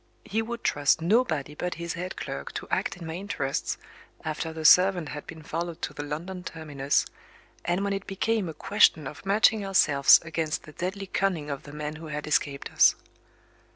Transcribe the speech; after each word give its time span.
He 0.25 0.41
would 0.41 0.63
trust 0.63 0.99
nobody 0.99 1.53
but 1.53 1.75
his 1.75 1.93
head 1.93 2.15
clerk 2.15 2.53
to 2.53 2.67
act 2.71 2.97
in 2.97 3.05
my 3.05 3.13
interests, 3.13 3.77
after 4.25 4.51
the 4.51 4.65
servant 4.65 5.09
had 5.09 5.27
been 5.27 5.43
followed 5.43 5.79
to 5.83 5.93
the 5.93 6.01
London 6.01 6.43
terminus, 6.43 7.05
and 7.65 7.83
when 7.83 7.93
it 7.93 8.07
became 8.07 8.49
a 8.49 8.55
question 8.55 9.05
of 9.05 9.23
matching 9.27 9.63
ourselves 9.63 10.19
against 10.23 10.63
the 10.63 10.71
deadly 10.73 11.05
cunning 11.05 11.51
of 11.51 11.61
the 11.61 11.71
man 11.71 11.97
who 11.97 12.07
had 12.07 12.25
escaped 12.25 12.71
us. 12.71 12.95